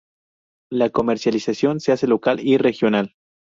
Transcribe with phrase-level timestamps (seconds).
[0.71, 3.13] La comercialización se hace local y regional.